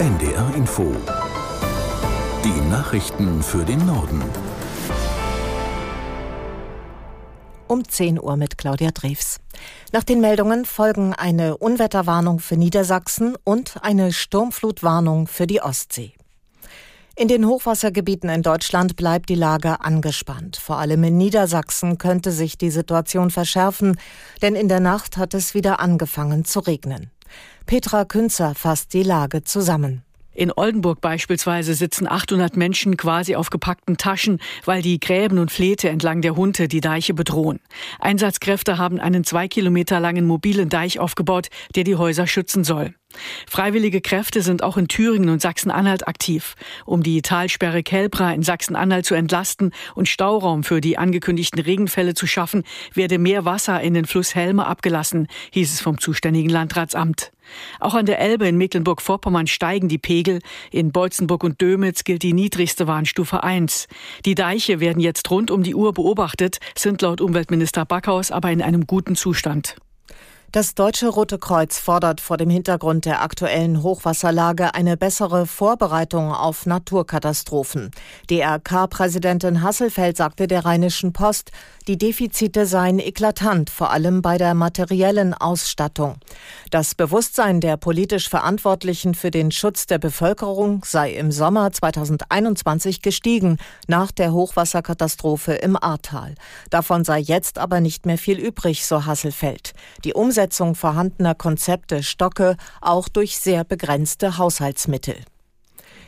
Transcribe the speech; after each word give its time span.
NDR 0.00 0.54
Info. 0.54 0.96
Die 2.42 2.70
Nachrichten 2.70 3.42
für 3.42 3.66
den 3.66 3.84
Norden. 3.84 4.22
Um 7.68 7.86
10 7.86 8.18
Uhr 8.18 8.38
mit 8.38 8.56
Claudia 8.56 8.92
Drews. 8.92 9.40
Nach 9.92 10.02
den 10.02 10.22
Meldungen 10.22 10.64
folgen 10.64 11.12
eine 11.12 11.58
Unwetterwarnung 11.58 12.38
für 12.38 12.56
Niedersachsen 12.56 13.36
und 13.44 13.74
eine 13.82 14.14
Sturmflutwarnung 14.14 15.26
für 15.26 15.46
die 15.46 15.60
Ostsee. 15.60 16.14
In 17.14 17.28
den 17.28 17.46
Hochwassergebieten 17.46 18.30
in 18.30 18.40
Deutschland 18.40 18.96
bleibt 18.96 19.28
die 19.28 19.34
Lage 19.34 19.82
angespannt. 19.82 20.56
Vor 20.56 20.78
allem 20.78 21.04
in 21.04 21.18
Niedersachsen 21.18 21.98
könnte 21.98 22.32
sich 22.32 22.56
die 22.56 22.70
Situation 22.70 23.30
verschärfen, 23.30 24.00
denn 24.40 24.54
in 24.54 24.68
der 24.68 24.80
Nacht 24.80 25.18
hat 25.18 25.34
es 25.34 25.52
wieder 25.52 25.78
angefangen 25.78 26.46
zu 26.46 26.60
regnen. 26.60 27.10
Petra 27.66 28.04
Künzer 28.04 28.54
fasst 28.54 28.94
die 28.94 29.02
Lage 29.02 29.44
zusammen. 29.44 30.02
In 30.32 30.52
Oldenburg 30.54 31.00
beispielsweise 31.00 31.74
sitzen 31.74 32.06
800 32.06 32.56
Menschen 32.56 32.96
quasi 32.96 33.34
auf 33.34 33.50
gepackten 33.50 33.96
Taschen, 33.96 34.38
weil 34.64 34.80
die 34.80 35.00
Gräben 35.00 35.38
und 35.38 35.50
Flete 35.50 35.88
entlang 35.88 36.22
der 36.22 36.36
Hunte 36.36 36.68
die 36.68 36.80
Deiche 36.80 37.14
bedrohen. 37.14 37.60
Einsatzkräfte 37.98 38.78
haben 38.78 39.00
einen 39.00 39.24
zwei 39.24 39.48
Kilometer 39.48 39.98
langen 40.00 40.26
mobilen 40.26 40.68
Deich 40.68 40.98
aufgebaut, 40.98 41.48
der 41.74 41.84
die 41.84 41.96
Häuser 41.96 42.26
schützen 42.26 42.64
soll. 42.64 42.94
Freiwillige 43.48 44.00
Kräfte 44.00 44.42
sind 44.42 44.62
auch 44.62 44.76
in 44.76 44.88
Thüringen 44.88 45.28
und 45.28 45.42
Sachsen-Anhalt 45.42 46.06
aktiv, 46.06 46.54
um 46.84 47.02
die 47.02 47.22
Talsperre 47.22 47.82
Kelbra 47.82 48.32
in 48.32 48.42
Sachsen-Anhalt 48.42 49.04
zu 49.04 49.14
entlasten 49.14 49.72
und 49.94 50.08
Stauraum 50.08 50.62
für 50.62 50.80
die 50.80 50.98
angekündigten 50.98 51.60
Regenfälle 51.60 52.14
zu 52.14 52.26
schaffen, 52.26 52.62
werde 52.94 53.18
mehr 53.18 53.44
Wasser 53.44 53.80
in 53.80 53.94
den 53.94 54.04
Fluss 54.04 54.34
Helme 54.34 54.66
abgelassen, 54.66 55.26
hieß 55.52 55.72
es 55.72 55.80
vom 55.80 55.98
zuständigen 55.98 56.50
Landratsamt. 56.50 57.32
Auch 57.80 57.94
an 57.94 58.06
der 58.06 58.20
Elbe 58.20 58.46
in 58.46 58.56
Mecklenburg-Vorpommern 58.56 59.48
steigen 59.48 59.88
die 59.88 59.98
Pegel. 59.98 60.38
In 60.70 60.92
Beutzenburg 60.92 61.42
und 61.42 61.60
Dömitz 61.60 62.04
gilt 62.04 62.22
die 62.22 62.32
niedrigste 62.32 62.86
Warnstufe 62.86 63.42
1. 63.42 63.88
Die 64.24 64.36
Deiche 64.36 64.78
werden 64.78 65.00
jetzt 65.00 65.28
rund 65.30 65.50
um 65.50 65.64
die 65.64 65.74
Uhr 65.74 65.92
beobachtet, 65.92 66.58
sind 66.76 67.02
laut 67.02 67.20
Umweltminister 67.20 67.84
Backhaus 67.84 68.30
aber 68.30 68.52
in 68.52 68.62
einem 68.62 68.86
guten 68.86 69.16
Zustand. 69.16 69.76
Das 70.52 70.74
Deutsche 70.74 71.06
Rote 71.06 71.38
Kreuz 71.38 71.78
fordert 71.78 72.20
vor 72.20 72.36
dem 72.36 72.50
Hintergrund 72.50 73.04
der 73.04 73.22
aktuellen 73.22 73.84
Hochwasserlage 73.84 74.74
eine 74.74 74.96
bessere 74.96 75.46
Vorbereitung 75.46 76.32
auf 76.32 76.66
Naturkatastrophen. 76.66 77.92
DRK-Präsidentin 78.28 79.62
Hasselfeld 79.62 80.16
sagte 80.16 80.48
der 80.48 80.64
Rheinischen 80.64 81.12
Post, 81.12 81.52
die 81.86 81.96
Defizite 81.98 82.66
seien 82.66 82.98
eklatant, 82.98 83.70
vor 83.70 83.90
allem 83.90 84.22
bei 84.22 84.38
der 84.38 84.54
materiellen 84.54 85.34
Ausstattung. 85.34 86.16
Das 86.72 86.96
Bewusstsein 86.96 87.60
der 87.60 87.76
politisch 87.76 88.28
Verantwortlichen 88.28 89.14
für 89.14 89.30
den 89.30 89.52
Schutz 89.52 89.86
der 89.86 89.98
Bevölkerung 89.98 90.84
sei 90.84 91.12
im 91.12 91.30
Sommer 91.30 91.70
2021 91.70 93.02
gestiegen, 93.02 93.58
nach 93.86 94.10
der 94.10 94.32
Hochwasserkatastrophe 94.32 95.52
im 95.52 95.80
Ahrtal. 95.80 96.34
Davon 96.70 97.04
sei 97.04 97.20
jetzt 97.20 97.58
aber 97.58 97.80
nicht 97.80 98.04
mehr 98.04 98.18
viel 98.18 98.38
übrig, 98.38 98.84
so 98.84 99.06
Hasselfeld. 99.06 99.74
Die 100.04 100.12
Umsetzung 100.12 100.39
vorhandener 100.74 101.34
Konzepte 101.34 102.02
stocke, 102.02 102.56
auch 102.80 103.08
durch 103.08 103.38
sehr 103.38 103.64
begrenzte 103.64 104.38
Haushaltsmittel. 104.38 105.16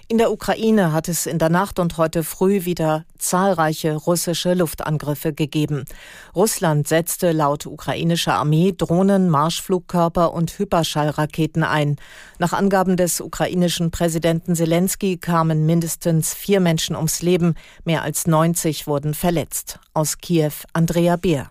In 0.08 0.18
der 0.18 0.30
Ukraine 0.30 0.92
hat 0.92 1.08
es 1.08 1.24
in 1.24 1.38
der 1.38 1.48
Nacht 1.48 1.78
und 1.78 1.96
heute 1.96 2.22
früh 2.22 2.66
wieder 2.66 3.06
zahlreiche 3.16 3.94
russische 3.94 4.52
Luftangriffe 4.52 5.32
gegeben. 5.32 5.84
Russland 6.36 6.86
setzte 6.86 7.32
laut 7.32 7.64
ukrainischer 7.64 8.34
Armee 8.34 8.74
Drohnen, 8.76 9.30
Marschflugkörper 9.30 10.34
und 10.34 10.58
Hyperschallraketen 10.58 11.62
ein. 11.64 11.96
Nach 12.38 12.52
Angaben 12.52 12.98
des 12.98 13.22
ukrainischen 13.22 13.90
Präsidenten 13.90 14.54
Zelensky 14.54 15.16
kamen 15.16 15.64
mindestens 15.64 16.34
vier 16.34 16.60
Menschen 16.60 16.94
ums 16.94 17.22
Leben, 17.22 17.54
mehr 17.84 18.02
als 18.02 18.26
90 18.26 18.86
wurden 18.86 19.14
verletzt. 19.14 19.78
Aus 19.94 20.18
Kiew 20.18 20.52
Andrea 20.74 21.16
Beer. 21.16 21.48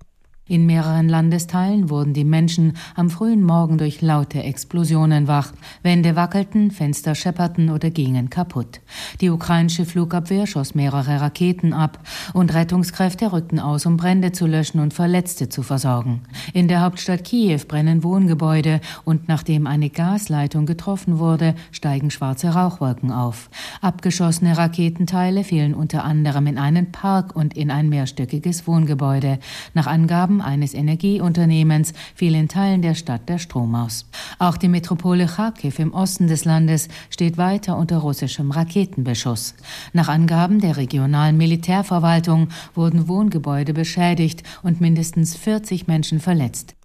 In 0.52 0.66
mehreren 0.66 1.08
Landesteilen 1.08 1.90
wurden 1.90 2.14
die 2.14 2.26
Menschen 2.26 2.74
am 2.98 3.10
frühen 3.10 3.42
Morgen 3.42 3.78
durch 3.78 4.02
laute 4.02 4.44
Explosionen 4.44 5.30
wach. 5.30 5.54
Wände 5.82 6.18
wackelten, 6.18 6.72
Fenster 6.72 7.16
schepperten 7.16 7.70
oder 7.70 7.90
gingen 7.90 8.30
kaputt. 8.30 8.82
Die 9.22 9.30
ukrainische 9.30 9.86
Flugabwehr 9.86 10.48
schoss 10.48 10.76
mehrere 10.76 11.22
Raketen 11.22 11.72
ab 11.72 12.00
und 12.34 12.54
Rettungskräfte 12.54 13.32
rückten 13.32 13.62
aus, 13.62 13.86
um 13.86 13.96
Brände 13.96 14.34
zu 14.34 14.46
löschen 14.46 14.82
und 14.82 14.94
Verletzte 14.94 15.48
zu 15.48 15.64
versorgen. 15.64 16.24
In 16.52 16.68
der 16.68 16.82
Hauptstadt 16.82 17.24
Kiew 17.24 17.62
brennen 17.66 18.04
Wohngebäude 18.04 18.82
und 19.06 19.30
nachdem 19.30 19.68
eine 19.68 19.90
Gasleitung 19.90 20.66
getroffen 20.66 21.18
wurde, 21.18 21.56
steigen 21.72 22.12
schwarze 22.12 22.50
Rauchwolken 22.50 23.14
auf. 23.14 23.50
Abgeschossene 23.80 24.58
Raketenteile 24.58 25.46
fielen 25.46 25.74
unter 25.74 26.04
anderem 26.04 26.46
in 26.48 26.58
einen 26.58 26.92
Park 26.92 27.38
und 27.38 27.56
in 27.56 27.72
ein 27.72 27.88
mehrstöckiges 27.88 28.68
Wohngebäude. 28.68 29.40
Nach 29.74 29.88
Angaben 29.88 30.41
eines 30.42 30.74
Energieunternehmens 30.74 31.94
fiel 32.16 32.36
in 32.36 32.48
Teilen 32.48 32.82
der 32.82 32.96
Stadt 32.96 33.30
der 33.30 33.38
Strom 33.38 33.76
aus. 33.76 34.06
Auch 34.40 34.58
die 34.58 34.68
Metropole 34.68 35.28
Kharkiv 35.28 35.80
im 35.80 35.94
Osten 35.94 36.28
des 36.28 36.46
Landes 36.46 36.88
steht 37.10 37.38
weiter 37.38 37.78
unter 37.78 38.00
russischem 38.00 38.52
Raketenbeschuss. 38.52 39.56
Nach 39.94 40.10
Angaben 40.10 40.60
der 40.60 40.78
regionalen 40.78 41.38
Militärverwaltung 41.38 42.50
wurden 42.74 43.08
Wohngebäude 43.08 43.74
beschädigt 43.74 44.44
und 44.64 44.82
mindestens 44.82 45.36
40 45.36 45.88
Menschen 45.88 46.20
verletzt. 46.20 46.76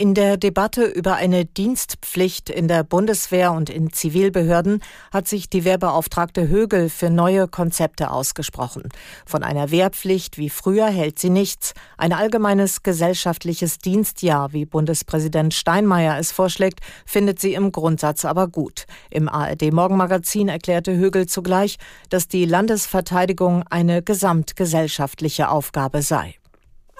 In 0.00 0.14
der 0.14 0.36
Debatte 0.36 0.84
über 0.84 1.16
eine 1.16 1.44
Dienstpflicht 1.44 2.50
in 2.50 2.68
der 2.68 2.84
Bundeswehr 2.84 3.50
und 3.50 3.68
in 3.68 3.92
Zivilbehörden 3.92 4.80
hat 5.12 5.26
sich 5.26 5.50
die 5.50 5.64
Wehrbeauftragte 5.64 6.46
Högel 6.46 6.88
für 6.88 7.10
neue 7.10 7.48
Konzepte 7.48 8.12
ausgesprochen. 8.12 8.90
Von 9.26 9.42
einer 9.42 9.72
Wehrpflicht 9.72 10.38
wie 10.38 10.50
früher 10.50 10.86
hält 10.86 11.18
sie 11.18 11.30
nichts. 11.30 11.74
Ein 11.96 12.12
allgemeines 12.12 12.84
gesellschaftliches 12.84 13.78
Dienstjahr, 13.78 14.52
wie 14.52 14.66
Bundespräsident 14.66 15.52
Steinmeier 15.52 16.16
es 16.16 16.30
vorschlägt, 16.30 16.78
findet 17.04 17.40
sie 17.40 17.54
im 17.54 17.72
Grundsatz 17.72 18.24
aber 18.24 18.46
gut. 18.46 18.84
Im 19.10 19.28
ARD 19.28 19.72
Morgenmagazin 19.72 20.48
erklärte 20.48 20.96
Högel 20.96 21.26
zugleich, 21.26 21.76
dass 22.08 22.28
die 22.28 22.44
Landesverteidigung 22.44 23.64
eine 23.68 24.04
gesamtgesellschaftliche 24.04 25.48
Aufgabe 25.48 26.02
sei. 26.02 26.36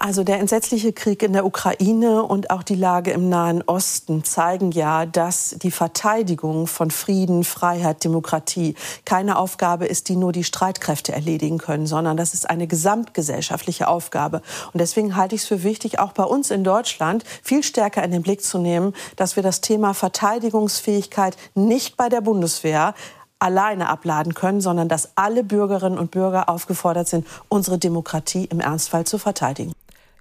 Also 0.01 0.23
der 0.23 0.39
entsetzliche 0.39 0.93
Krieg 0.93 1.21
in 1.23 1.33
der 1.33 1.45
Ukraine 1.45 2.23
und 2.23 2.51
auch 2.51 2.63
die 2.63 2.75
Lage 2.75 3.11
im 3.11 3.27
Nahen 3.27 3.61
Osten 3.63 4.23
zeigen 4.23 4.71
ja, 4.71 5.05
dass 5.05 5.55
die 5.61 5.71
Verteidigung 5.71 6.67
von 6.67 6.89
Frieden, 6.89 7.43
Freiheit, 7.43 8.05
Demokratie 8.05 8.75
keine 9.03 9.37
Aufgabe 9.37 9.87
ist, 9.87 10.07
die 10.07 10.15
nur 10.15 10.31
die 10.31 10.45
Streitkräfte 10.45 11.11
erledigen 11.11 11.57
können, 11.57 11.85
sondern 11.85 12.15
das 12.15 12.33
ist 12.33 12.49
eine 12.49 12.65
gesamtgesellschaftliche 12.65 13.89
Aufgabe. 13.89 14.41
Und 14.71 14.79
deswegen 14.79 15.17
halte 15.17 15.35
ich 15.35 15.41
es 15.41 15.47
für 15.49 15.63
wichtig, 15.63 15.99
auch 15.99 16.13
bei 16.13 16.23
uns 16.23 16.49
in 16.49 16.63
Deutschland 16.63 17.25
viel 17.43 17.61
stärker 17.61 18.01
in 18.01 18.11
den 18.11 18.21
Blick 18.21 18.41
zu 18.41 18.57
nehmen, 18.57 18.93
dass 19.17 19.35
wir 19.35 19.43
das 19.43 19.59
Thema 19.59 19.93
Verteidigungsfähigkeit 19.93 21.35
nicht 21.55 21.97
bei 21.97 22.07
der 22.07 22.21
Bundeswehr 22.21 22.93
alleine 23.39 23.89
abladen 23.89 24.33
können, 24.33 24.61
sondern 24.61 24.87
dass 24.87 25.09
alle 25.15 25.43
Bürgerinnen 25.43 25.99
und 25.99 26.11
Bürger 26.11 26.47
aufgefordert 26.47 27.09
sind, 27.09 27.27
unsere 27.49 27.77
Demokratie 27.77 28.45
im 28.45 28.61
Ernstfall 28.61 29.05
zu 29.05 29.17
verteidigen. 29.17 29.73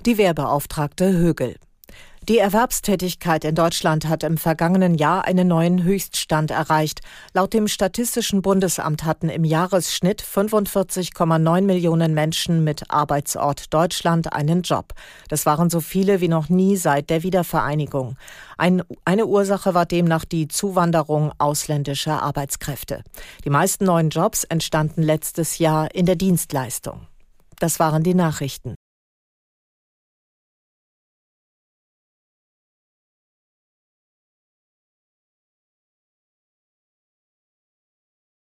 Die 0.07 0.17
Wehrbeauftragte 0.17 1.13
Högel. 1.13 1.57
Die 2.29 2.39
Erwerbstätigkeit 2.39 3.45
in 3.45 3.55
Deutschland 3.55 4.07
hat 4.07 4.23
im 4.23 4.37
vergangenen 4.37 4.95
Jahr 4.95 5.25
einen 5.25 5.49
neuen 5.49 5.83
Höchststand 5.83 6.51
erreicht. 6.51 7.01
Laut 7.33 7.55
dem 7.55 7.67
Statistischen 7.69 8.43
Bundesamt 8.43 9.05
hatten 9.05 9.29
im 9.29 9.45
Jahresschnitt 9.45 10.23
45,9 10.23 11.63
Millionen 11.63 12.15
Menschen 12.15 12.65
mit 12.65 12.91
Arbeitsort 12.91 13.73
Deutschland 13.73 14.33
einen 14.33 14.63
Job. 14.63 14.93
Das 15.29 15.47
waren 15.47 15.71
so 15.71 15.81
viele 15.81 16.21
wie 16.21 16.29
noch 16.29 16.49
nie 16.49 16.77
seit 16.77 17.11
der 17.11 17.23
Wiedervereinigung. 17.23 18.17
Ein, 18.57 18.83
eine 19.05 19.27
Ursache 19.27 19.75
war 19.75 19.87
demnach 19.87 20.25
die 20.25 20.49
Zuwanderung 20.49 21.33
ausländischer 21.39 22.23
Arbeitskräfte. 22.23 23.03
Die 23.44 23.51
meisten 23.51 23.87
neuen 23.87 24.11
Jobs 24.11 24.44
entstanden 24.44 25.03
letztes 25.03 25.59
Jahr 25.59 25.94
in 25.94 26.06
der 26.06 26.17
Dienstleistung. 26.17 27.06
Das 27.59 27.81
waren 27.81 28.03
die 28.03 28.15
Nachrichten. 28.15 28.75